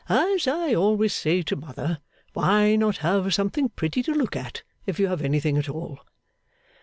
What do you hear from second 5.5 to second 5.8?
at